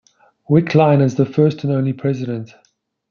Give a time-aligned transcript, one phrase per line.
[0.49, 2.55] Wickline as the first and only president.